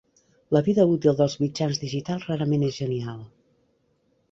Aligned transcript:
La 0.55 0.61
vida 0.67 0.85
útil 0.93 1.17
dels 1.19 1.35
mitjans 1.43 1.79
digitals 1.83 2.25
rarament 2.33 2.67
és 2.71 2.81
genial. 2.83 3.23